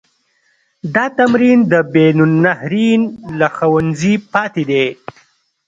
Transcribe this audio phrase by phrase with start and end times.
[0.95, 3.01] دا تمرین د بین النهرین
[3.39, 4.85] له ښوونځي پاتې دی.